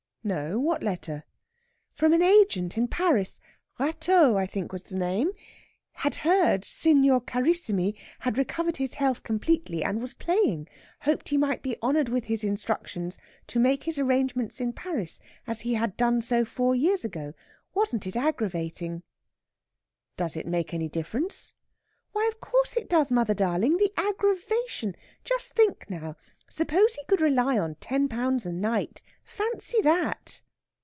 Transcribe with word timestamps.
"No 0.23 0.59
what 0.59 0.83
letter?" 0.83 1.23
"From 1.93 2.13
an 2.13 2.21
agent 2.21 2.77
in 2.77 2.87
Paris. 2.87 3.41
Rateau, 3.79 4.37
I 4.37 4.45
think, 4.45 4.71
was 4.71 4.83
the 4.83 4.95
name. 4.95 5.31
Had 5.93 6.13
heard 6.13 6.63
Signor 6.63 7.21
Carissimi 7.21 7.95
had 8.19 8.37
recovered 8.37 8.77
his 8.77 8.93
health 8.93 9.23
completely, 9.23 9.83
and 9.83 9.99
was 9.99 10.13
playing. 10.13 10.67
Hoped 10.99 11.29
he 11.29 11.37
might 11.37 11.63
be 11.63 11.75
honoured 11.81 12.07
with 12.09 12.25
his 12.25 12.43
instructions 12.43 13.17
to 13.47 13.59
make 13.59 13.85
his 13.85 13.97
arrangements 13.97 14.61
in 14.61 14.73
Paris, 14.73 15.19
as 15.47 15.61
he 15.61 15.73
had 15.73 15.97
done 15.97 16.21
so 16.21 16.45
four 16.45 16.75
years 16.75 17.03
ago. 17.03 17.33
Wasn't 17.73 18.05
it 18.05 18.15
aggravating?" 18.15 19.01
"Does 20.17 20.37
it 20.37 20.45
make 20.45 20.71
any 20.71 20.87
difference?" 20.87 21.55
"Why, 22.13 22.29
of 22.31 22.41
course 22.41 22.75
it 22.75 22.89
does, 22.89 23.09
mother 23.09 23.33
darling. 23.33 23.77
The 23.77 23.93
aggravation! 23.95 24.97
Just 25.23 25.53
think 25.53 25.89
now! 25.89 26.17
Suppose 26.49 26.95
he 26.95 27.05
could 27.05 27.21
rely 27.21 27.57
on 27.57 27.75
ten 27.75 28.09
pounds 28.09 28.45
a 28.45 28.51
night, 28.51 29.01
fancy 29.23 29.79
that!" 29.83 30.41